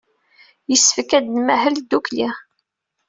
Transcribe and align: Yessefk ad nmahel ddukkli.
Yessefk 0.69 1.11
ad 1.17 1.25
nmahel 1.29 1.75
ddukkli. 1.79 2.29